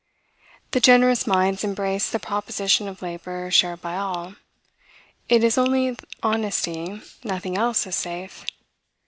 The 0.71 0.79
generous 0.79 1.27
minds 1.27 1.63
embrace 1.63 2.09
the 2.09 2.17
proposition 2.17 2.87
of 2.87 3.03
labor 3.03 3.51
shared 3.51 3.83
by 3.83 3.97
all; 3.97 4.33
it 5.29 5.43
is 5.43 5.53
the 5.53 5.61
only 5.61 5.95
honesty; 6.23 6.99
nothing 7.23 7.55
else 7.55 7.85
is 7.85 7.97
safe. 7.97 8.43